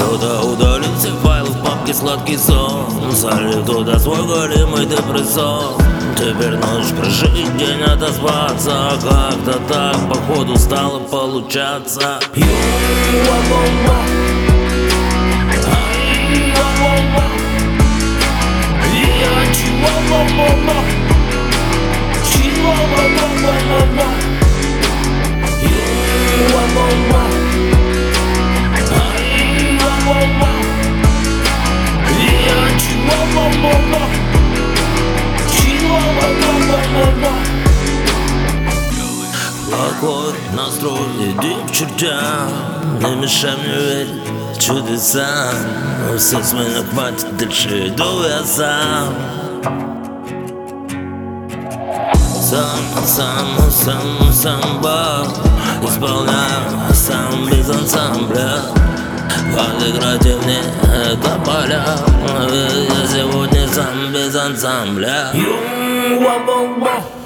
[0.00, 5.74] Кто-то удалил все файлы в папке сладкий сон Залил туда свой голимый депрессон
[6.16, 12.18] Теперь ночь прожить, день отозваться а Как-то так, походу, стало получаться.
[12.34, 14.29] Юрова бомба
[40.00, 42.48] Плохой настрой, иди к чертям
[43.00, 45.52] Не мешай мне верить чудеса
[46.16, 49.14] Все с меня хватит, дальше иду я сам
[52.40, 55.38] Сам, сам, сам, сам Бог
[55.86, 58.62] Исполняю сам без ансамбля
[59.54, 60.60] Подыграйте мне
[61.12, 61.84] это поля
[62.48, 67.19] Я сегодня сам без ансамбля Ю-ва-ва-ва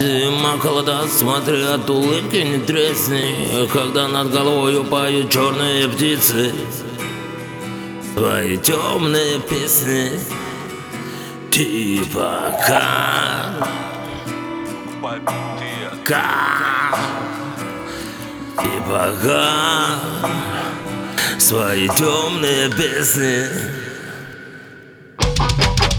[0.00, 6.52] Зима холода, смотри, от улыбки не тресни Когда над головой поют черные птицы.
[8.14, 10.12] Твои темные песни
[11.50, 13.68] Типа как
[16.04, 17.17] Как
[18.88, 19.14] Как
[21.38, 23.44] Свои темные песни.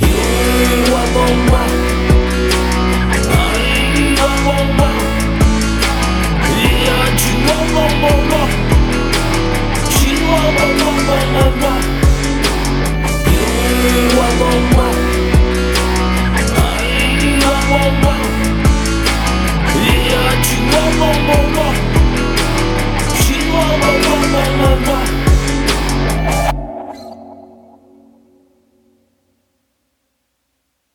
[0.00, 1.67] Я чего